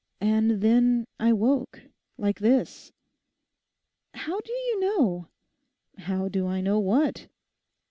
And 0.19 0.61
then 0.61 1.05
I 1.19 1.31
woke; 1.31 1.79
like 2.17 2.39
this.' 2.39 2.91
'How 4.15 4.39
do 4.41 4.51
you 4.51 4.79
know?' 4.79 5.27
'How 5.99 6.27
do 6.27 6.47
I 6.47 6.59
know 6.59 6.79
what? 6.79 7.27